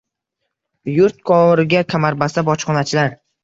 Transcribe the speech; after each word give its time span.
Yurt 0.93 1.21
koriga 1.33 1.85
kamarbasta 1.95 2.47
bojxonachilar 2.51 3.19